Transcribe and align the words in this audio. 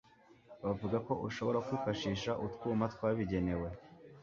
bavuga 0.63 0.97
ko 1.07 1.13
ushobora 1.27 1.63
kwifashisha 1.67 2.31
utwuma 2.45 2.83
twabigenewe 2.93 3.67